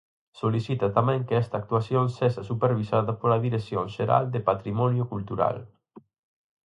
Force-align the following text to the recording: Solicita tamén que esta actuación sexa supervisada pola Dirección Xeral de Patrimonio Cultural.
Solicita 0.41 0.87
tamén 0.97 1.25
que 1.27 1.39
esta 1.43 1.55
actuación 1.61 2.05
sexa 2.17 2.47
supervisada 2.51 3.11
pola 3.19 3.41
Dirección 3.45 3.85
Xeral 3.95 4.23
de 4.33 4.39
Patrimonio 4.49 5.03
Cultural. 5.13 5.57